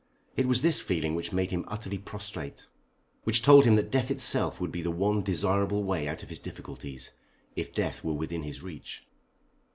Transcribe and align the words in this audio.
It 0.35 0.47
was 0.47 0.63
this 0.63 0.79
feeling 0.79 1.13
which 1.13 1.31
made 1.31 1.51
him 1.51 1.63
utterly 1.67 1.99
prostrate, 1.99 2.65
which 3.23 3.43
told 3.43 3.65
him 3.65 3.75
that 3.75 3.91
death 3.91 4.09
itself 4.09 4.59
would 4.59 4.71
be 4.71 4.81
the 4.81 4.89
one 4.89 5.21
desirable 5.21 5.83
way 5.83 6.07
out 6.07 6.23
of 6.23 6.29
his 6.29 6.39
difficulties 6.39 7.11
if 7.55 7.71
death 7.71 8.03
were 8.03 8.13
within 8.15 8.41
his 8.41 8.63
reach. 8.63 9.05